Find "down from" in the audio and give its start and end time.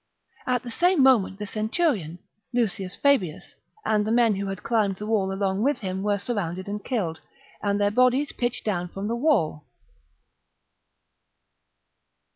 8.65-9.07